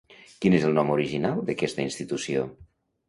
[0.45, 2.51] Quin és el nom original d'aquesta institució?